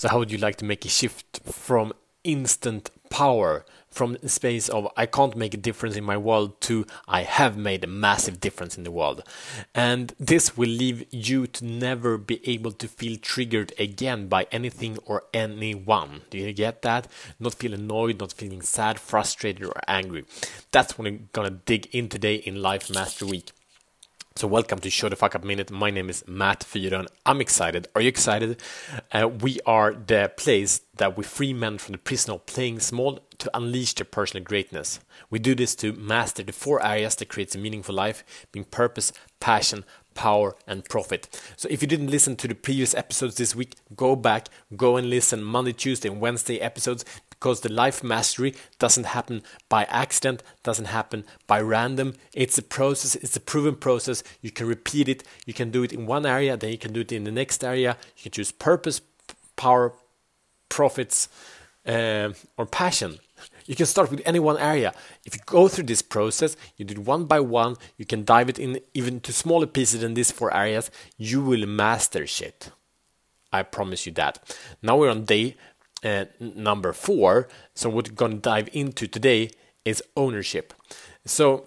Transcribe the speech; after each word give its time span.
So, 0.00 0.08
how 0.08 0.18
would 0.18 0.32
you 0.32 0.38
like 0.38 0.56
to 0.56 0.64
make 0.64 0.86
a 0.86 0.88
shift 0.88 1.40
from 1.44 1.92
instant 2.24 2.88
power, 3.10 3.66
from 3.90 4.14
the 4.14 4.30
space 4.30 4.70
of 4.70 4.88
I 4.96 5.04
can't 5.04 5.36
make 5.36 5.52
a 5.52 5.58
difference 5.58 5.94
in 5.94 6.04
my 6.04 6.16
world 6.16 6.58
to 6.62 6.86
I 7.06 7.24
have 7.24 7.58
made 7.58 7.84
a 7.84 7.86
massive 7.86 8.40
difference 8.40 8.78
in 8.78 8.84
the 8.84 8.90
world? 8.90 9.22
And 9.74 10.14
this 10.18 10.56
will 10.56 10.70
leave 10.70 11.04
you 11.10 11.46
to 11.48 11.66
never 11.66 12.16
be 12.16 12.40
able 12.48 12.72
to 12.72 12.88
feel 12.88 13.18
triggered 13.18 13.74
again 13.78 14.26
by 14.28 14.46
anything 14.50 14.96
or 15.04 15.24
anyone. 15.34 16.22
Do 16.30 16.38
you 16.38 16.54
get 16.54 16.80
that? 16.80 17.06
Not 17.38 17.52
feel 17.52 17.74
annoyed, 17.74 18.20
not 18.20 18.32
feeling 18.32 18.62
sad, 18.62 18.98
frustrated, 18.98 19.66
or 19.66 19.82
angry. 19.86 20.24
That's 20.72 20.96
what 20.96 21.08
I'm 21.08 21.28
gonna 21.32 21.50
dig 21.50 21.94
in 21.94 22.08
today 22.08 22.36
in 22.36 22.62
Life 22.62 22.88
Master 22.88 23.26
Week. 23.26 23.52
So 24.40 24.48
welcome 24.48 24.78
to 24.78 24.88
Show 24.88 25.10
the 25.10 25.16
Fuck 25.16 25.34
Up 25.34 25.44
Minute. 25.44 25.70
My 25.70 25.90
name 25.90 26.08
is 26.08 26.26
Matt 26.26 26.60
Fyron. 26.60 27.08
I'm 27.26 27.42
excited. 27.42 27.88
Are 27.94 28.00
you 28.00 28.08
excited? 28.08 28.58
Uh, 29.12 29.28
we 29.28 29.60
are 29.66 29.92
the 29.92 30.32
place 30.34 30.80
that 30.96 31.14
we 31.14 31.24
free 31.24 31.52
men 31.52 31.76
from 31.76 31.92
the 31.92 31.98
prison 31.98 32.32
of 32.32 32.46
playing 32.46 32.80
small 32.80 33.18
to 33.36 33.50
unleash 33.54 33.92
their 33.92 34.06
personal 34.06 34.42
greatness. 34.42 34.98
We 35.28 35.40
do 35.40 35.54
this 35.54 35.74
to 35.74 35.92
master 35.92 36.42
the 36.42 36.54
four 36.54 36.82
areas 36.82 37.16
that 37.16 37.28
creates 37.28 37.54
a 37.54 37.58
meaningful 37.58 37.94
life, 37.94 38.24
being 38.50 38.64
purpose, 38.64 39.12
passion, 39.40 39.84
power, 40.14 40.56
and 40.66 40.86
profit. 40.86 41.28
So 41.58 41.68
if 41.70 41.82
you 41.82 41.88
didn't 41.88 42.10
listen 42.10 42.34
to 42.36 42.48
the 42.48 42.54
previous 42.54 42.94
episodes 42.94 43.34
this 43.34 43.54
week, 43.54 43.74
go 43.94 44.16
back, 44.16 44.48
go 44.74 44.96
and 44.96 45.10
listen 45.10 45.42
Monday, 45.42 45.74
Tuesday, 45.74 46.08
and 46.08 46.18
Wednesday 46.18 46.62
episodes 46.62 47.04
because 47.40 47.62
the 47.62 47.72
life 47.72 48.04
mastery 48.04 48.54
doesn't 48.78 49.06
happen 49.06 49.42
by 49.70 49.84
accident, 49.84 50.42
doesn't 50.62 50.84
happen 50.86 51.24
by 51.46 51.58
random. 51.58 52.14
It's 52.34 52.58
a 52.58 52.62
process, 52.62 53.14
it's 53.14 53.34
a 53.34 53.40
proven 53.40 53.76
process. 53.76 54.22
You 54.42 54.50
can 54.50 54.66
repeat 54.66 55.08
it, 55.08 55.24
you 55.46 55.54
can 55.54 55.70
do 55.70 55.82
it 55.82 55.92
in 55.92 56.04
one 56.04 56.26
area, 56.26 56.56
then 56.58 56.70
you 56.70 56.76
can 56.76 56.92
do 56.92 57.00
it 57.00 57.12
in 57.12 57.24
the 57.24 57.30
next 57.30 57.64
area. 57.64 57.96
You 58.18 58.24
can 58.24 58.32
choose 58.32 58.52
purpose, 58.52 59.00
power, 59.56 59.94
profits, 60.68 61.28
uh, 61.86 62.34
or 62.58 62.66
passion. 62.66 63.18
You 63.64 63.74
can 63.74 63.86
start 63.86 64.10
with 64.10 64.20
any 64.26 64.38
one 64.38 64.58
area. 64.58 64.92
If 65.24 65.34
you 65.34 65.40
go 65.46 65.66
through 65.66 65.84
this 65.84 66.02
process, 66.02 66.58
you 66.76 66.84
do 66.84 66.92
it 66.92 67.06
one 67.06 67.24
by 67.24 67.40
one, 67.40 67.76
you 67.96 68.04
can 68.04 68.24
dive 68.24 68.50
it 68.50 68.58
in 68.58 68.80
even 68.92 69.20
to 69.20 69.32
smaller 69.32 69.66
pieces 69.66 70.02
than 70.02 70.12
these 70.12 70.30
four 70.30 70.54
areas, 70.54 70.90
you 71.16 71.42
will 71.42 71.66
master 71.66 72.26
shit. 72.26 72.70
I 73.52 73.62
promise 73.62 74.06
you 74.06 74.12
that. 74.12 74.38
Now 74.82 74.98
we're 74.98 75.10
on 75.10 75.24
day 75.24 75.56
uh, 76.04 76.24
number 76.38 76.92
four. 76.92 77.48
So 77.74 77.88
what 77.88 78.08
we're 78.08 78.14
going 78.14 78.32
to 78.32 78.38
dive 78.38 78.68
into 78.72 79.06
today 79.06 79.50
is 79.84 80.02
ownership. 80.16 80.74
So 81.24 81.66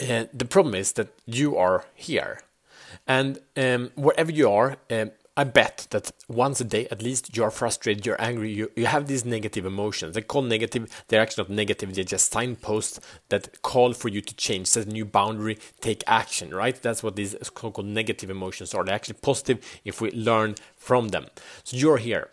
uh, 0.00 0.24
the 0.32 0.44
problem 0.48 0.74
is 0.74 0.92
that 0.92 1.08
you 1.26 1.56
are 1.56 1.84
here, 1.94 2.40
and 3.06 3.40
um, 3.56 3.90
wherever 3.94 4.30
you 4.30 4.50
are, 4.50 4.76
um, 4.90 5.10
I 5.34 5.44
bet 5.44 5.86
that 5.90 6.10
once 6.28 6.60
a 6.60 6.64
day 6.64 6.86
at 6.90 7.00
least 7.00 7.34
you 7.34 7.42
are 7.42 7.50
frustrated, 7.50 8.04
you're 8.04 8.20
angry, 8.20 8.52
you, 8.52 8.70
you 8.76 8.84
have 8.84 9.06
these 9.06 9.24
negative 9.24 9.64
emotions. 9.64 10.12
They're 10.12 10.22
called 10.22 10.46
negative, 10.46 11.04
they're 11.08 11.22
actually 11.22 11.44
not 11.44 11.50
negative, 11.52 11.94
they're 11.94 12.04
just 12.04 12.30
signposts 12.30 13.00
that 13.30 13.62
call 13.62 13.94
for 13.94 14.08
you 14.08 14.20
to 14.20 14.34
change, 14.36 14.66
set 14.66 14.86
a 14.86 14.90
new 14.90 15.06
boundary, 15.06 15.58
take 15.80 16.04
action, 16.06 16.54
right? 16.54 16.80
That's 16.80 17.02
what 17.02 17.16
these 17.16 17.34
so-called 17.42 17.86
negative 17.86 18.28
emotions 18.28 18.74
are. 18.74 18.84
They're 18.84 18.94
actually 18.94 19.20
positive 19.22 19.80
if 19.86 20.02
we 20.02 20.10
learn 20.10 20.56
from 20.76 21.08
them. 21.08 21.26
So 21.64 21.78
you're 21.78 21.96
here. 21.96 22.28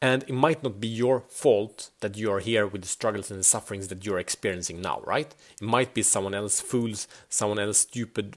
And 0.00 0.22
it 0.24 0.32
might 0.32 0.62
not 0.62 0.78
be 0.78 0.88
your 0.88 1.20
fault 1.28 1.90
that 2.00 2.16
you 2.18 2.30
are 2.30 2.40
here 2.40 2.66
with 2.66 2.82
the 2.82 2.88
struggles 2.88 3.30
and 3.30 3.40
the 3.40 3.44
sufferings 3.44 3.88
that 3.88 4.04
you're 4.04 4.18
experiencing 4.18 4.82
now, 4.82 5.00
right? 5.06 5.34
It 5.60 5.64
might 5.66 5.94
be 5.94 6.02
someone 6.02 6.34
else 6.34 6.60
fools, 6.60 7.08
someone 7.30 7.58
else 7.58 7.78
stupid 7.78 8.36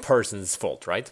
person's 0.00 0.56
fault, 0.56 0.86
right? 0.86 1.10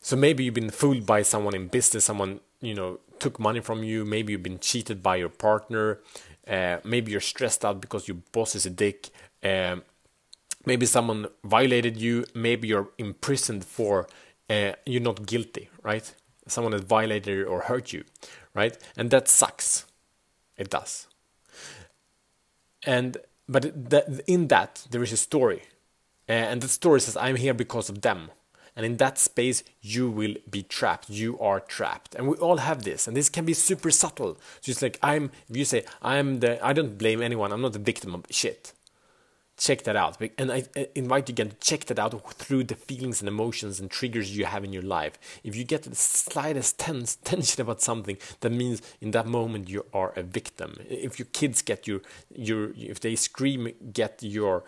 So 0.00 0.16
maybe 0.16 0.44
you've 0.44 0.54
been 0.54 0.70
fooled 0.70 1.06
by 1.06 1.22
someone 1.22 1.54
in 1.54 1.68
business, 1.68 2.04
someone, 2.04 2.40
you 2.60 2.74
know, 2.74 2.98
took 3.18 3.38
money 3.38 3.60
from 3.60 3.84
you, 3.84 4.04
maybe 4.04 4.32
you've 4.32 4.42
been 4.42 4.58
cheated 4.58 5.02
by 5.02 5.16
your 5.16 5.28
partner, 5.28 6.00
uh, 6.48 6.78
maybe 6.84 7.12
you're 7.12 7.20
stressed 7.20 7.64
out 7.64 7.80
because 7.80 8.08
your 8.08 8.16
boss 8.32 8.54
is 8.54 8.66
a 8.66 8.70
dick, 8.70 9.10
um, 9.42 9.82
maybe 10.64 10.86
someone 10.86 11.26
violated 11.44 11.96
you, 11.96 12.24
maybe 12.34 12.68
you're 12.68 12.88
imprisoned 12.98 13.64
for 13.64 14.08
uh, 14.48 14.72
you're 14.84 15.02
not 15.02 15.26
guilty, 15.26 15.68
right? 15.82 16.12
Someone 16.50 16.72
has 16.72 16.82
violated 16.82 17.46
or 17.46 17.62
hurt 17.62 17.92
you, 17.92 18.04
right? 18.54 18.76
And 18.96 19.10
that 19.10 19.28
sucks. 19.28 19.86
It 20.56 20.70
does. 20.70 21.06
And 22.84 23.18
but 23.48 23.90
that, 23.90 24.20
in 24.26 24.48
that 24.48 24.86
there 24.90 25.02
is 25.02 25.12
a 25.12 25.16
story, 25.16 25.62
and 26.28 26.60
the 26.60 26.68
story 26.68 27.00
says, 27.00 27.16
"I'm 27.16 27.36
here 27.36 27.54
because 27.54 27.88
of 27.88 28.02
them." 28.02 28.30
And 28.76 28.86
in 28.86 28.98
that 28.98 29.18
space, 29.18 29.64
you 29.82 30.08
will 30.08 30.36
be 30.48 30.62
trapped. 30.62 31.10
You 31.10 31.38
are 31.40 31.60
trapped, 31.60 32.14
and 32.14 32.28
we 32.28 32.36
all 32.36 32.58
have 32.58 32.84
this. 32.84 33.08
And 33.08 33.16
this 33.16 33.28
can 33.28 33.44
be 33.44 33.52
super 33.52 33.90
subtle. 33.90 34.38
Just 34.62 34.80
like 34.80 34.98
I'm, 35.02 35.32
if 35.48 35.56
you 35.56 35.64
say 35.64 35.84
I'm 36.00 36.40
the, 36.40 36.64
I 36.64 36.72
don't 36.72 36.96
blame 36.96 37.20
anyone. 37.20 37.52
I'm 37.52 37.62
not 37.62 37.72
the 37.72 37.80
victim 37.80 38.14
of 38.14 38.24
shit 38.30 38.72
check 39.60 39.82
that 39.82 39.94
out. 39.94 40.16
And 40.38 40.50
I 40.50 40.64
invite 40.94 41.28
you 41.28 41.34
again 41.34 41.50
to 41.50 41.56
check 41.56 41.84
that 41.84 41.98
out 41.98 42.32
through 42.32 42.64
the 42.64 42.74
feelings 42.74 43.20
and 43.20 43.28
emotions 43.28 43.78
and 43.78 43.90
triggers 43.90 44.36
you 44.36 44.46
have 44.46 44.64
in 44.64 44.72
your 44.72 44.82
life. 44.82 45.18
If 45.44 45.54
you 45.54 45.64
get 45.64 45.82
the 45.82 45.94
slightest 45.94 46.78
tense, 46.78 47.16
tension 47.24 47.60
about 47.60 47.82
something, 47.82 48.16
that 48.40 48.50
means 48.50 48.80
in 49.00 49.10
that 49.10 49.26
moment 49.26 49.68
you 49.68 49.84
are 49.92 50.12
a 50.16 50.22
victim. 50.22 50.78
If 50.88 51.18
your 51.18 51.26
kids 51.32 51.60
get 51.60 51.86
your, 51.86 52.00
your 52.34 52.72
if 52.74 53.00
they 53.00 53.14
scream, 53.14 53.70
get 53.92 54.22
your, 54.22 54.64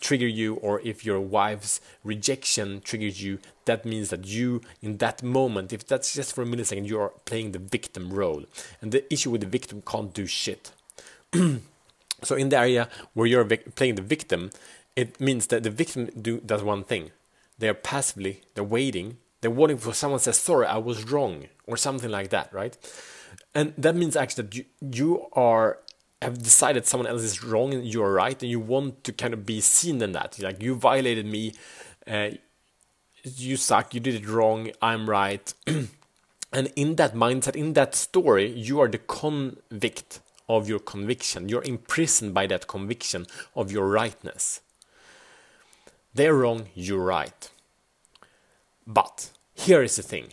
trigger 0.00 0.28
you, 0.28 0.56
or 0.56 0.80
if 0.82 1.04
your 1.04 1.18
wife's 1.18 1.80
rejection 2.04 2.82
triggers 2.82 3.22
you, 3.22 3.38
that 3.64 3.86
means 3.86 4.10
that 4.10 4.26
you, 4.26 4.60
in 4.82 4.98
that 4.98 5.22
moment, 5.22 5.72
if 5.72 5.86
that's 5.86 6.12
just 6.12 6.34
for 6.34 6.42
a 6.42 6.46
millisecond, 6.46 6.86
you 6.86 7.00
are 7.00 7.12
playing 7.24 7.52
the 7.52 7.58
victim 7.58 8.12
role. 8.12 8.44
And 8.82 8.92
the 8.92 9.10
issue 9.12 9.30
with 9.30 9.40
the 9.40 9.46
victim 9.46 9.82
can't 9.86 10.12
do 10.12 10.26
shit. 10.26 10.72
So 12.22 12.36
in 12.36 12.48
the 12.48 12.58
area 12.58 12.88
where 13.14 13.26
you're 13.26 13.44
playing 13.44 13.96
the 13.96 14.02
victim, 14.02 14.50
it 14.96 15.20
means 15.20 15.46
that 15.48 15.62
the 15.62 15.70
victim 15.70 16.06
do, 16.20 16.40
does 16.40 16.62
one 16.62 16.84
thing. 16.84 17.10
They're 17.58 17.74
passively, 17.74 18.42
they're 18.54 18.64
waiting, 18.64 19.18
they're 19.40 19.50
waiting 19.50 19.78
for 19.78 19.92
someone 19.92 20.20
to 20.20 20.32
say, 20.32 20.32
sorry, 20.32 20.66
I 20.66 20.78
was 20.78 21.04
wrong, 21.04 21.46
or 21.66 21.76
something 21.76 22.10
like 22.10 22.30
that, 22.30 22.52
right? 22.52 22.76
And 23.54 23.74
that 23.76 23.94
means 23.94 24.16
actually 24.16 24.44
that 24.44 24.56
you, 24.56 24.64
you 24.80 25.26
are 25.32 25.78
have 26.22 26.42
decided 26.42 26.86
someone 26.86 27.06
else 27.06 27.22
is 27.22 27.42
wrong 27.42 27.72
and 27.72 27.86
you're 27.86 28.12
right, 28.12 28.40
and 28.42 28.50
you 28.50 28.60
want 28.60 29.04
to 29.04 29.12
kind 29.12 29.32
of 29.32 29.46
be 29.46 29.60
seen 29.60 30.02
in 30.02 30.12
that. 30.12 30.38
Like 30.38 30.62
you 30.62 30.74
violated 30.74 31.24
me, 31.24 31.54
uh, 32.06 32.30
you 33.22 33.56
suck, 33.56 33.94
you 33.94 34.00
did 34.00 34.14
it 34.14 34.28
wrong, 34.28 34.70
I'm 34.82 35.08
right. 35.08 35.52
and 35.66 36.72
in 36.76 36.96
that 36.96 37.14
mindset, 37.14 37.56
in 37.56 37.72
that 37.74 37.94
story, 37.94 38.50
you 38.50 38.80
are 38.80 38.88
the 38.88 38.98
convict 38.98 40.20
of 40.56 40.68
your 40.68 40.80
conviction. 40.80 41.48
You're 41.48 41.62
imprisoned 41.62 42.34
by 42.34 42.46
that 42.48 42.66
conviction 42.66 43.26
of 43.54 43.70
your 43.70 43.88
rightness. 43.88 44.60
They're 46.12 46.34
wrong, 46.34 46.68
you're 46.74 47.04
right. 47.04 47.50
But 48.86 49.30
here 49.54 49.82
is 49.82 49.96
the 49.96 50.02
thing. 50.02 50.32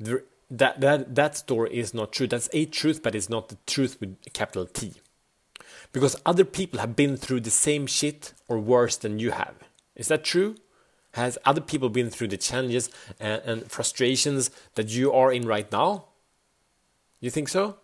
that, 0.00 0.80
that, 0.80 1.14
that 1.14 1.36
story 1.36 1.78
is 1.78 1.94
not 1.94 2.12
true. 2.12 2.26
That's 2.26 2.50
a 2.52 2.64
truth, 2.66 3.02
but 3.02 3.14
it's 3.14 3.28
not 3.28 3.48
the 3.48 3.58
truth 3.66 4.00
with 4.00 4.16
capital 4.32 4.66
T. 4.66 4.94
Because 5.92 6.16
other 6.26 6.44
people 6.44 6.80
have 6.80 6.96
been 6.96 7.16
through 7.16 7.40
the 7.40 7.50
same 7.50 7.86
shit 7.86 8.32
or 8.48 8.58
worse 8.58 8.96
than 8.96 9.18
you 9.18 9.30
have. 9.30 9.54
Is 9.94 10.08
that 10.08 10.24
true? 10.24 10.56
Has 11.12 11.38
other 11.44 11.60
people 11.60 11.90
been 11.90 12.10
through 12.10 12.28
the 12.28 12.38
challenges 12.38 12.90
and, 13.20 13.42
and 13.44 13.70
frustrations 13.70 14.50
that 14.74 14.88
you 14.88 15.12
are 15.12 15.32
in 15.32 15.46
right 15.46 15.70
now? 15.70 16.06
You 17.20 17.30
think 17.30 17.48
so? 17.48 17.76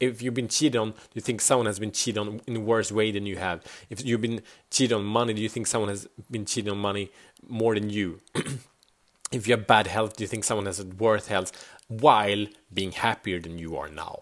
If 0.00 0.20
you've 0.20 0.34
been 0.34 0.48
cheated 0.48 0.76
on, 0.76 0.90
do 0.90 0.96
you 1.14 1.20
think 1.20 1.40
someone 1.40 1.66
has 1.66 1.78
been 1.78 1.92
cheated 1.92 2.18
on 2.18 2.40
in 2.46 2.56
a 2.56 2.60
worse 2.60 2.92
way 2.92 3.10
than 3.10 3.26
you 3.26 3.36
have? 3.36 3.62
If 3.88 4.04
you've 4.04 4.20
been 4.20 4.42
cheated 4.70 4.94
on 4.94 5.04
money, 5.04 5.34
do 5.34 5.42
you 5.42 5.48
think 5.48 5.66
someone 5.66 5.88
has 5.88 6.06
been 6.30 6.44
cheated 6.44 6.70
on 6.70 6.78
money 6.78 7.10
more 7.46 7.74
than 7.74 7.90
you? 7.90 8.20
if 9.32 9.46
you 9.46 9.56
have 9.56 9.66
bad 9.66 9.86
health, 9.86 10.16
do 10.16 10.24
you 10.24 10.28
think 10.28 10.44
someone 10.44 10.66
has 10.66 10.84
worse 10.84 11.28
health 11.28 11.52
while 11.88 12.46
being 12.72 12.92
happier 12.92 13.40
than 13.40 13.58
you 13.58 13.76
are 13.76 13.88
now? 13.88 14.20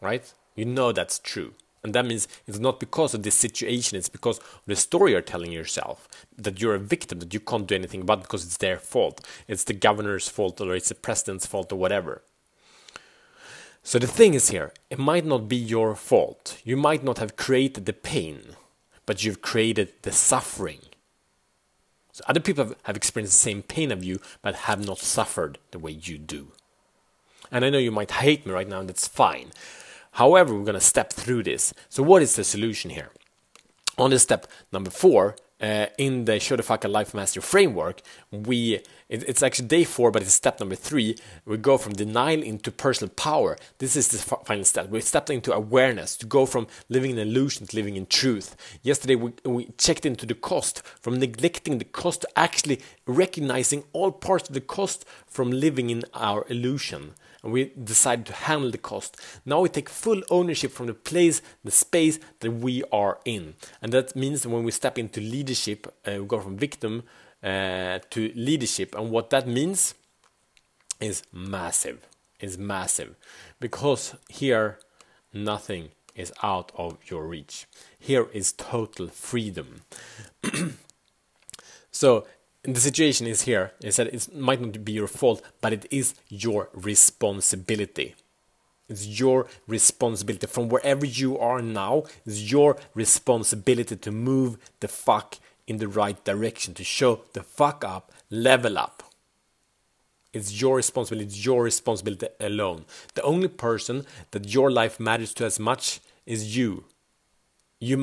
Right? 0.00 0.32
You 0.54 0.64
know 0.64 0.92
that's 0.92 1.18
true. 1.18 1.54
And 1.82 1.94
that 1.94 2.06
means 2.06 2.26
it's 2.46 2.58
not 2.58 2.80
because 2.80 3.12
of 3.12 3.24
this 3.24 3.34
situation, 3.34 3.98
it's 3.98 4.08
because 4.08 4.38
of 4.38 4.62
the 4.66 4.74
story 4.74 5.12
you're 5.12 5.20
telling 5.20 5.52
yourself 5.52 6.08
that 6.38 6.58
you're 6.58 6.74
a 6.74 6.78
victim, 6.78 7.18
that 7.18 7.34
you 7.34 7.40
can't 7.40 7.66
do 7.66 7.74
anything 7.74 8.00
about 8.00 8.22
because 8.22 8.42
it's 8.42 8.56
their 8.56 8.78
fault. 8.78 9.20
It's 9.46 9.64
the 9.64 9.74
governor's 9.74 10.28
fault 10.30 10.62
or 10.62 10.74
it's 10.74 10.88
the 10.88 10.94
president's 10.94 11.44
fault 11.44 11.70
or 11.70 11.76
whatever. 11.76 12.22
So 13.86 13.98
the 13.98 14.06
thing 14.06 14.32
is 14.32 14.48
here, 14.48 14.72
it 14.88 14.98
might 14.98 15.26
not 15.26 15.46
be 15.46 15.56
your 15.56 15.94
fault. 15.94 16.58
You 16.64 16.74
might 16.74 17.04
not 17.04 17.18
have 17.18 17.36
created 17.36 17.84
the 17.84 17.92
pain, 17.92 18.56
but 19.04 19.22
you've 19.22 19.42
created 19.42 19.92
the 20.02 20.10
suffering. 20.10 20.80
So 22.10 22.24
other 22.26 22.40
people 22.40 22.74
have 22.84 22.96
experienced 22.96 23.34
the 23.34 23.50
same 23.50 23.62
pain 23.62 23.92
of 23.92 24.02
you, 24.02 24.20
but 24.40 24.54
have 24.54 24.84
not 24.84 24.98
suffered 24.98 25.58
the 25.70 25.78
way 25.78 25.90
you 25.90 26.16
do. 26.16 26.52
And 27.52 27.62
I 27.62 27.68
know 27.68 27.78
you 27.78 27.90
might 27.90 28.10
hate 28.10 28.46
me 28.46 28.52
right 28.52 28.66
now, 28.66 28.80
and 28.80 28.88
that's 28.88 29.06
fine. 29.06 29.52
However, 30.12 30.54
we're 30.54 30.64
going 30.64 30.74
to 30.74 30.80
step 30.80 31.12
through 31.12 31.42
this. 31.42 31.74
So, 31.90 32.02
what 32.02 32.22
is 32.22 32.36
the 32.36 32.44
solution 32.44 32.90
here? 32.90 33.10
On 33.98 34.10
this 34.10 34.22
step 34.22 34.46
number 34.72 34.90
four, 34.90 35.36
uh, 35.60 35.86
in 35.98 36.24
the 36.24 36.40
Show 36.40 36.56
the 36.56 36.88
Life 36.88 37.14
Master 37.14 37.40
framework, 37.40 38.02
we 38.30 38.80
it's 39.08 39.42
actually 39.42 39.68
day 39.68 39.84
four, 39.84 40.10
but 40.10 40.22
it's 40.22 40.34
step 40.34 40.58
number 40.60 40.74
three. 40.74 41.16
We 41.44 41.56
go 41.58 41.78
from 41.78 41.92
denial 41.92 42.42
into 42.42 42.72
personal 42.72 43.12
power. 43.14 43.56
This 43.78 43.96
is 43.96 44.08
the 44.08 44.18
final 44.18 44.64
step. 44.64 44.88
We 44.88 45.00
stepped 45.00 45.30
into 45.30 45.52
awareness 45.52 46.16
to 46.16 46.26
go 46.26 46.46
from 46.46 46.66
living 46.88 47.12
in 47.12 47.18
illusion 47.18 47.66
to 47.66 47.76
living 47.76 47.96
in 47.96 48.06
truth. 48.06 48.56
Yesterday, 48.82 49.14
we, 49.14 49.32
we 49.44 49.66
checked 49.78 50.06
into 50.06 50.26
the 50.26 50.34
cost 50.34 50.82
from 51.00 51.18
neglecting 51.18 51.78
the 51.78 51.84
cost 51.84 52.22
to 52.22 52.28
actually 52.38 52.80
recognizing 53.06 53.84
all 53.92 54.10
parts 54.10 54.48
of 54.48 54.54
the 54.54 54.60
cost 54.60 55.04
from 55.34 55.50
living 55.50 55.90
in 55.90 56.04
our 56.14 56.46
illusion. 56.48 57.12
And 57.42 57.52
we 57.52 57.72
decided 57.82 58.26
to 58.26 58.32
handle 58.32 58.70
the 58.70 58.78
cost. 58.78 59.20
Now 59.44 59.60
we 59.60 59.68
take 59.68 59.88
full 59.88 60.22
ownership 60.30 60.70
from 60.70 60.86
the 60.86 60.94
place, 60.94 61.42
the 61.64 61.72
space 61.72 62.20
that 62.38 62.52
we 62.52 62.84
are 62.92 63.18
in. 63.24 63.54
And 63.82 63.92
that 63.92 64.14
means 64.14 64.46
when 64.46 64.62
we 64.62 64.70
step 64.70 64.96
into 64.96 65.20
leadership, 65.20 65.92
uh, 66.06 66.18
we 66.20 66.26
go 66.26 66.40
from 66.40 66.56
victim 66.56 67.02
uh, 67.42 67.98
to 68.10 68.32
leadership. 68.36 68.94
And 68.94 69.10
what 69.10 69.30
that 69.30 69.48
means 69.48 69.94
is 71.00 71.24
massive. 71.32 72.06
Is 72.40 72.58
massive 72.58 73.16
because 73.58 74.14
here 74.28 74.78
nothing 75.32 75.90
is 76.14 76.32
out 76.42 76.72
of 76.76 76.98
your 77.10 77.26
reach. 77.26 77.66
Here 77.98 78.26
is 78.32 78.52
total 78.52 79.06
freedom. 79.08 79.82
so 81.90 82.26
the 82.64 82.80
situation 82.80 83.26
is 83.26 83.42
here 83.42 83.72
is 83.82 83.96
that 83.96 84.06
it 84.06 84.34
might 84.34 84.60
not 84.60 84.84
be 84.84 84.92
your 84.92 85.06
fault, 85.06 85.42
but 85.60 85.72
it 85.72 85.86
is 85.90 86.14
your 86.28 86.70
responsibility. 86.72 88.14
It's 88.88 89.06
your 89.06 89.46
responsibility 89.66 90.46
from 90.46 90.68
wherever 90.68 91.04
you 91.06 91.38
are 91.38 91.62
now. 91.62 92.04
It's 92.26 92.50
your 92.50 92.76
responsibility 92.94 93.96
to 93.96 94.10
move 94.10 94.56
the 94.80 94.88
fuck 94.88 95.36
in 95.66 95.78
the 95.78 95.88
right 95.88 96.22
direction, 96.24 96.74
to 96.74 96.84
show 96.84 97.20
the 97.32 97.42
fuck 97.42 97.84
up, 97.84 98.12
level 98.30 98.78
up. 98.78 99.02
It's 100.32 100.60
your 100.60 100.76
responsibility, 100.76 101.26
it's 101.26 101.44
your 101.44 101.62
responsibility 101.62 102.26
alone. 102.40 102.84
The 103.14 103.22
only 103.22 103.48
person 103.48 104.04
that 104.32 104.52
your 104.52 104.70
life 104.70 104.98
matters 104.98 105.32
to 105.34 105.44
as 105.44 105.60
much 105.60 106.00
is 106.26 106.56
you. 106.56 106.84
You, 107.84 107.96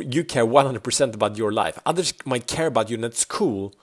you 0.00 0.24
care 0.24 0.46
100% 0.46 1.14
about 1.14 1.36
your 1.36 1.52
life. 1.52 1.78
Others 1.86 2.14
might 2.24 2.46
care 2.46 2.66
about 2.66 2.90
you, 2.90 2.94
and 2.94 3.04
that's 3.04 3.24
cool, 3.24 3.74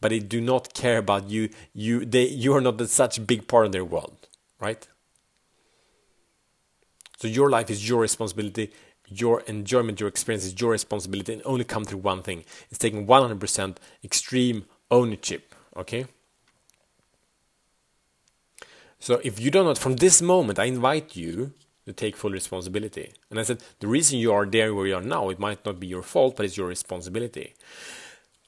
but 0.00 0.10
they 0.10 0.18
do 0.18 0.40
not 0.40 0.74
care 0.74 0.98
about 0.98 1.28
you. 1.28 1.50
You, 1.72 2.04
they, 2.04 2.26
you 2.26 2.54
are 2.54 2.60
not 2.60 2.80
such 2.88 3.18
a 3.18 3.20
big 3.20 3.46
part 3.46 3.66
of 3.66 3.72
their 3.72 3.84
world, 3.84 4.28
right? 4.60 4.86
So 7.18 7.28
your 7.28 7.50
life 7.50 7.70
is 7.70 7.88
your 7.88 8.00
responsibility 8.00 8.72
your 9.20 9.40
enjoyment, 9.42 10.00
your 10.00 10.08
experience 10.08 10.44
is 10.44 10.60
your 10.60 10.70
responsibility 10.70 11.32
and 11.32 11.42
only 11.44 11.64
come 11.64 11.84
through 11.84 11.98
one 11.98 12.22
thing. 12.22 12.44
It's 12.70 12.78
taking 12.78 13.06
100% 13.06 13.76
extreme 14.02 14.64
ownership. 14.90 15.54
Okay? 15.76 16.06
So 18.98 19.20
if 19.24 19.40
you 19.40 19.50
don't 19.50 19.64
know, 19.64 19.74
from 19.74 19.96
this 19.96 20.22
moment, 20.22 20.58
I 20.58 20.64
invite 20.64 21.16
you 21.16 21.52
to 21.86 21.92
take 21.92 22.16
full 22.16 22.30
responsibility. 22.30 23.12
And 23.30 23.40
I 23.40 23.42
said, 23.42 23.62
the 23.80 23.88
reason 23.88 24.18
you 24.18 24.32
are 24.32 24.46
there 24.46 24.74
where 24.74 24.86
you 24.86 24.94
are 24.94 25.02
now, 25.02 25.28
it 25.30 25.38
might 25.38 25.64
not 25.64 25.80
be 25.80 25.86
your 25.86 26.02
fault, 26.02 26.36
but 26.36 26.46
it's 26.46 26.56
your 26.56 26.68
responsibility. 26.68 27.54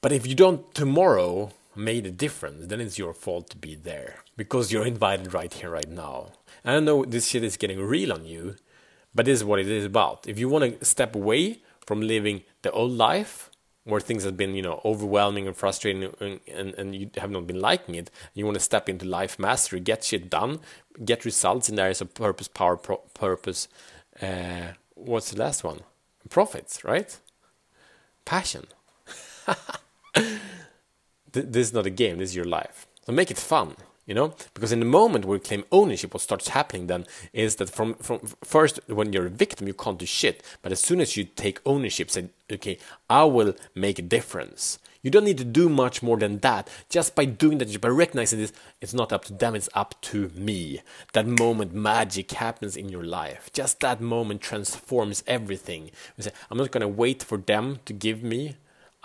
But 0.01 0.11
if 0.11 0.25
you 0.25 0.35
don't 0.35 0.73
tomorrow 0.73 1.51
made 1.75 2.05
a 2.05 2.11
difference, 2.11 2.67
then 2.67 2.79
it's 2.79 2.97
your 2.97 3.13
fault 3.13 3.49
to 3.49 3.57
be 3.57 3.75
there 3.75 4.23
because 4.37 4.71
you're 4.71 4.85
invited 4.85 5.33
right 5.33 5.53
here, 5.53 5.69
right 5.69 5.89
now. 5.89 6.31
And 6.63 6.75
I 6.75 6.79
know 6.79 7.05
this 7.05 7.27
shit 7.27 7.43
is 7.43 7.57
getting 7.57 7.81
real 7.81 8.13
on 8.13 8.25
you, 8.25 8.55
but 9.13 9.25
this 9.25 9.39
is 9.39 9.43
what 9.43 9.59
it 9.59 9.67
is 9.67 9.85
about. 9.85 10.27
If 10.27 10.39
you 10.39 10.49
want 10.49 10.79
to 10.79 10.85
step 10.85 11.15
away 11.15 11.61
from 11.85 12.01
living 12.01 12.43
the 12.61 12.71
old 12.71 12.91
life, 12.91 13.49
where 13.85 14.01
things 14.01 14.23
have 14.23 14.35
been, 14.35 14.55
you 14.55 14.61
know, 14.61 14.81
overwhelming 14.83 15.47
and 15.47 15.55
frustrating, 15.55 16.11
and, 16.19 16.39
and, 16.51 16.73
and 16.73 16.95
you 16.95 17.09
have 17.17 17.31
not 17.31 17.47
been 17.47 17.61
liking 17.61 17.95
it, 17.95 18.09
you 18.33 18.43
want 18.43 18.55
to 18.55 18.59
step 18.59 18.89
into 18.89 19.05
life 19.05 19.39
mastery, 19.39 19.79
get 19.79 20.03
shit 20.03 20.29
done, 20.29 20.59
get 21.03 21.23
results 21.23 21.69
in 21.69 21.79
areas 21.79 22.01
of 22.01 22.13
purpose, 22.13 22.47
power, 22.47 22.75
pro- 22.75 23.03
purpose. 23.13 23.67
Uh, 24.21 24.73
what's 24.95 25.31
the 25.31 25.39
last 25.39 25.63
one? 25.63 25.81
Profits, 26.29 26.83
right? 26.83 27.17
Passion. 28.25 28.65
this 31.31 31.67
is 31.67 31.73
not 31.73 31.85
a 31.85 31.91
game. 31.91 32.17
This 32.17 32.31
is 32.31 32.35
your 32.35 32.45
life. 32.45 32.87
So 33.05 33.11
make 33.11 33.29
it 33.29 33.37
fun 33.37 33.75
you 34.05 34.13
know? 34.13 34.33
Because 34.53 34.71
in 34.71 34.79
the 34.79 34.85
moment 34.85 35.25
where 35.25 35.37
you 35.37 35.43
claim 35.43 35.63
ownership 35.71 36.13
what 36.13 36.21
starts 36.21 36.49
happening 36.49 36.87
then 36.87 37.05
is 37.33 37.55
that 37.57 37.69
from 37.69 37.95
from 37.95 38.19
first 38.43 38.79
when 38.87 39.13
you're 39.13 39.27
a 39.27 39.29
victim 39.29 39.67
you 39.67 39.73
can't 39.73 39.99
do 39.99 40.05
shit. 40.05 40.43
But 40.61 40.71
as 40.71 40.79
soon 40.79 41.01
as 41.01 41.17
you 41.17 41.23
take 41.23 41.59
ownership 41.65 42.11
say 42.11 42.29
okay 42.51 42.77
i 43.09 43.23
will 43.23 43.55
make 43.73 43.99
a 43.99 44.03
difference. 44.03 44.79
You 45.01 45.11
don't 45.11 45.23
need 45.23 45.37
to 45.37 45.45
do 45.45 45.69
much 45.69 46.01
more 46.01 46.17
than 46.17 46.39
that. 46.39 46.67
Just 46.89 47.13
by 47.13 47.25
doing 47.25 47.59
that 47.59 47.81
by 47.81 47.89
recognizing 47.89 48.39
this 48.39 48.53
it's 48.81 48.93
not 48.93 49.11
up 49.11 49.25
to 49.25 49.33
them 49.33 49.55
it's 49.55 49.69
up 49.73 49.99
to 50.01 50.29
me. 50.35 50.81
That 51.13 51.27
moment 51.27 51.73
magic 51.73 52.31
happens 52.31 52.77
in 52.77 52.89
your 52.89 53.03
life. 53.03 53.49
Just 53.53 53.79
that 53.81 54.01
moment 54.01 54.41
transforms 54.41 55.23
everything. 55.25 55.91
You 56.17 56.23
say 56.23 56.31
i'm 56.51 56.57
not 56.57 56.71
going 56.71 56.81
to 56.81 56.87
wait 56.87 57.23
for 57.23 57.37
them 57.37 57.79
to 57.85 57.93
give 57.93 58.23
me 58.23 58.55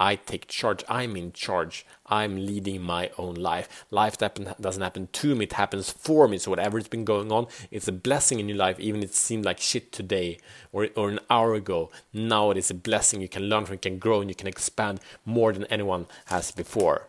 I 0.00 0.16
take 0.16 0.48
charge. 0.48 0.82
I'm 0.88 1.14
in 1.14 1.32
charge. 1.32 1.84
I'm 2.06 2.46
leading 2.46 2.80
my 2.80 3.10
own 3.18 3.34
life. 3.34 3.84
Life 3.90 4.16
doesn't 4.16 4.82
happen 4.82 5.08
to 5.12 5.34
me, 5.34 5.44
it 5.44 5.52
happens 5.52 5.92
for 5.92 6.26
me. 6.26 6.38
So, 6.38 6.50
whatever's 6.50 6.88
been 6.88 7.04
going 7.04 7.30
on, 7.30 7.46
it's 7.70 7.86
a 7.86 7.92
blessing 7.92 8.40
in 8.40 8.48
your 8.48 8.56
life, 8.56 8.80
even 8.80 9.02
if 9.02 9.10
it 9.10 9.14
seemed 9.14 9.44
like 9.44 9.60
shit 9.60 9.92
today 9.92 10.38
or, 10.72 10.88
or 10.96 11.10
an 11.10 11.20
hour 11.28 11.54
ago. 11.54 11.90
Now 12.14 12.50
it 12.50 12.56
is 12.56 12.70
a 12.70 12.74
blessing. 12.74 13.20
You 13.20 13.28
can 13.28 13.42
learn 13.42 13.66
from, 13.66 13.74
you 13.74 13.80
can 13.80 13.98
grow, 13.98 14.22
and 14.22 14.30
you 14.30 14.34
can 14.34 14.48
expand 14.48 15.00
more 15.26 15.52
than 15.52 15.64
anyone 15.64 16.06
has 16.26 16.50
before. 16.50 17.06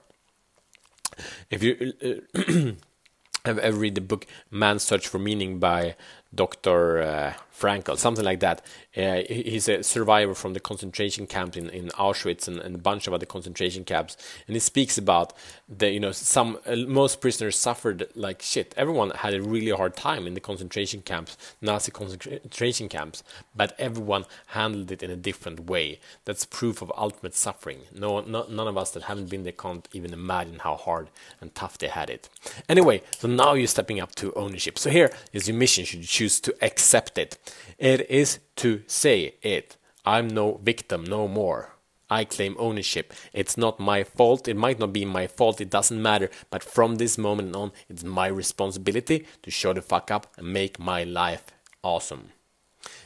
If 1.49 1.63
you 1.63 1.93
uh, 2.03 2.73
have 3.45 3.57
ever 3.57 3.77
read 3.77 3.95
the 3.95 4.01
book 4.01 4.27
Man's 4.49 4.83
Search 4.83 5.07
for 5.07 5.17
Meaning 5.17 5.59
by 5.59 5.95
Dr. 6.33 7.01
Uh, 7.01 7.33
Frankl, 7.61 7.97
something 7.97 8.25
like 8.25 8.39
that. 8.39 8.65
Uh, 8.97 9.21
he's 9.29 9.69
a 9.69 9.83
survivor 9.83 10.33
from 10.33 10.53
the 10.53 10.59
concentration 10.59 11.27
camp 11.27 11.55
in, 11.55 11.69
in 11.69 11.89
Auschwitz 11.89 12.47
and, 12.47 12.57
and, 12.59 12.75
a 12.75 12.79
bunch 12.79 13.07
of 13.07 13.13
other 13.13 13.25
concentration 13.25 13.85
camps, 13.85 14.17
and 14.47 14.55
he 14.55 14.59
speaks 14.59 14.97
about 14.97 15.31
the 15.69 15.89
you 15.91 15.99
know 15.99 16.11
some 16.11 16.57
uh, 16.65 16.75
most 16.75 17.21
prisoners 17.21 17.57
suffered 17.57 18.07
like 18.15 18.41
shit. 18.41 18.73
Everyone 18.75 19.11
had 19.11 19.33
a 19.33 19.41
really 19.41 19.71
hard 19.71 19.95
time 19.95 20.25
in 20.27 20.33
the 20.33 20.39
concentration 20.39 21.01
camps, 21.03 21.37
Nazi 21.61 21.91
concentration 21.91 22.89
camps, 22.89 23.23
but 23.55 23.79
everyone 23.79 24.25
handled 24.47 24.91
it 24.91 25.03
in 25.03 25.11
a 25.11 25.15
different 25.15 25.69
way. 25.69 25.99
That's 26.25 26.45
proof 26.45 26.81
of 26.81 26.91
ultimate 26.97 27.35
suffering. 27.35 27.81
No, 27.93 28.21
not, 28.21 28.51
none 28.51 28.67
of 28.67 28.77
us 28.77 28.91
that 28.91 29.03
haven't 29.03 29.29
been 29.29 29.43
there 29.43 29.53
can't 29.53 29.87
even 29.93 30.13
imagine 30.13 30.59
how 30.59 30.75
hard 30.75 31.09
and 31.39 31.53
tough 31.53 31.77
they 31.77 31.87
had 31.87 32.09
it. 32.09 32.27
Anyway, 32.67 33.03
so 33.17 33.27
now 33.27 33.53
you're 33.53 33.67
stepping 33.67 34.01
up 34.01 34.15
to 34.15 34.33
ownership. 34.33 34.79
So 34.79 34.89
here 34.89 35.11
is 35.31 35.47
your 35.47 35.55
mission. 35.55 35.85
Should 35.85 36.19
you 36.19 36.20
choose 36.21 36.39
to 36.39 36.55
accept 36.61 37.17
it? 37.17 37.37
It 37.79 38.07
is 38.07 38.39
to 38.57 38.83
say 38.85 39.33
it. 39.41 39.77
I'm 40.05 40.27
no 40.27 40.59
victim 40.63 41.03
no 41.03 41.27
more. 41.27 41.73
I 42.11 42.25
claim 42.25 42.55
ownership. 42.59 43.11
It's 43.33 43.57
not 43.57 43.79
my 43.79 44.03
fault. 44.03 44.47
It 44.47 44.55
might 44.55 44.77
not 44.77 44.93
be 44.93 45.03
my 45.03 45.25
fault. 45.25 45.61
It 45.61 45.71
doesn't 45.71 45.99
matter. 45.99 46.29
But 46.51 46.61
from 46.61 46.95
this 46.95 47.17
moment 47.17 47.55
on, 47.55 47.71
it's 47.89 48.03
my 48.03 48.27
responsibility 48.27 49.25
to 49.41 49.49
show 49.49 49.73
the 49.73 49.81
fuck 49.81 50.11
up 50.11 50.27
and 50.37 50.53
make 50.53 50.77
my 50.77 51.03
life 51.03 51.45
awesome. 51.81 52.33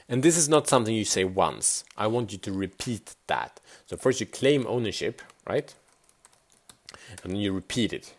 And 0.10 0.22
this 0.22 0.36
is 0.36 0.50
not 0.50 0.67
something 0.67 0.93
you 0.93 1.05
say 1.05 1.24
once. 1.24 1.86
I 1.95 2.07
want 2.07 2.34
you 2.34 2.38
to 2.39 2.51
repeat 2.51 3.15
that. 3.27 3.62
So 3.86 3.95
first 3.95 4.19
you 4.19 4.25
claim 4.25 4.65
ownership, 4.67 5.22
right? 5.48 5.74
And 7.24 7.31
then 7.31 7.39
you 7.39 7.53
repeat 7.53 7.93
it. 7.93 8.13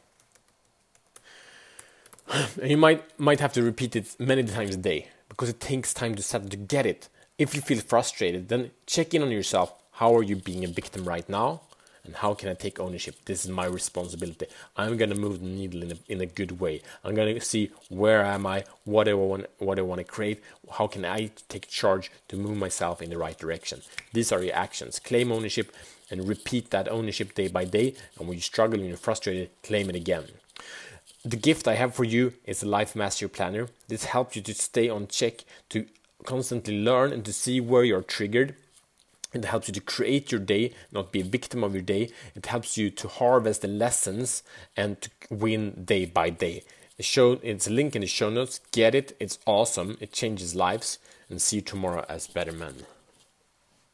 You 2.62 2.76
might 2.76 3.18
might 3.18 3.40
have 3.40 3.52
to 3.54 3.62
repeat 3.62 3.96
it 3.96 4.16
many 4.18 4.42
times 4.44 4.74
a 4.74 4.78
day 4.78 5.08
because 5.28 5.48
it 5.48 5.60
takes 5.60 5.94
time 5.94 6.14
to 6.14 6.22
start 6.22 6.50
to 6.50 6.56
get 6.56 6.86
it. 6.86 7.08
If 7.38 7.54
you 7.54 7.60
feel 7.60 7.80
frustrated, 7.80 8.48
then 8.48 8.70
check 8.86 9.14
in 9.14 9.22
on 9.22 9.30
yourself. 9.30 9.74
How 9.92 10.14
are 10.16 10.22
you 10.22 10.36
being 10.36 10.64
a 10.64 10.68
victim 10.68 11.04
right 11.04 11.28
now? 11.28 11.62
And 12.04 12.14
how 12.14 12.34
can 12.34 12.48
I 12.48 12.54
take 12.54 12.78
ownership? 12.78 13.16
This 13.24 13.44
is 13.44 13.50
my 13.50 13.66
responsibility. 13.66 14.46
I'm 14.76 14.96
gonna 14.96 15.16
move 15.16 15.40
the 15.40 15.46
needle 15.46 15.82
in 15.82 15.92
a, 15.92 15.96
in 16.08 16.20
a 16.20 16.26
good 16.26 16.60
way. 16.60 16.82
I'm 17.04 17.14
gonna 17.14 17.40
see 17.40 17.70
where 17.88 18.24
am 18.24 18.46
I, 18.46 18.64
what 18.84 19.08
I 19.08 19.14
want, 19.14 19.46
what 19.58 19.78
I 19.78 19.82
want 19.82 19.98
to 19.98 20.04
create. 20.04 20.42
How 20.78 20.86
can 20.86 21.04
I 21.04 21.30
take 21.48 21.68
charge 21.68 22.12
to 22.28 22.36
move 22.36 22.56
myself 22.56 23.02
in 23.02 23.10
the 23.10 23.18
right 23.18 23.36
direction? 23.36 23.82
These 24.12 24.30
are 24.32 24.42
your 24.42 24.54
actions. 24.54 25.00
Claim 25.00 25.32
ownership 25.32 25.74
and 26.10 26.28
repeat 26.28 26.70
that 26.70 26.88
ownership 26.88 27.34
day 27.34 27.48
by 27.48 27.64
day. 27.64 27.94
And 28.18 28.28
when 28.28 28.36
you 28.38 28.42
struggle 28.42 28.78
and 28.78 28.88
you're 28.88 28.96
frustrated, 28.96 29.50
claim 29.62 29.90
it 29.90 29.96
again. 29.96 30.24
The 31.26 31.36
gift 31.36 31.66
I 31.66 31.74
have 31.74 31.92
for 31.92 32.04
you 32.04 32.34
is 32.44 32.62
a 32.62 32.68
Life 32.68 32.94
Mastery 32.94 33.28
Planner. 33.28 33.66
This 33.88 34.04
helps 34.04 34.36
you 34.36 34.42
to 34.42 34.54
stay 34.54 34.88
on 34.88 35.08
check, 35.08 35.44
to 35.70 35.84
constantly 36.24 36.80
learn 36.80 37.12
and 37.12 37.24
to 37.24 37.32
see 37.32 37.60
where 37.60 37.82
you're 37.82 38.02
triggered. 38.02 38.54
It 39.32 39.44
helps 39.44 39.66
you 39.66 39.74
to 39.74 39.80
create 39.80 40.30
your 40.30 40.40
day, 40.40 40.72
not 40.92 41.10
be 41.10 41.22
a 41.22 41.24
victim 41.24 41.64
of 41.64 41.74
your 41.74 41.82
day. 41.82 42.10
It 42.36 42.46
helps 42.46 42.78
you 42.78 42.90
to 42.90 43.08
harvest 43.08 43.62
the 43.62 43.66
lessons 43.66 44.44
and 44.76 45.02
to 45.02 45.10
win 45.28 45.82
day 45.84 46.04
by 46.04 46.30
day. 46.30 46.62
Show, 47.00 47.40
it's 47.42 47.66
a 47.66 47.72
link 47.72 47.96
in 47.96 48.02
the 48.02 48.06
show 48.06 48.30
notes. 48.30 48.60
Get 48.70 48.94
it. 48.94 49.16
It's 49.18 49.40
awesome. 49.46 49.98
It 50.00 50.12
changes 50.12 50.54
lives. 50.54 51.00
And 51.28 51.42
see 51.42 51.56
you 51.56 51.62
tomorrow 51.62 52.06
as 52.08 52.28
better 52.28 52.52
men. 52.52 52.86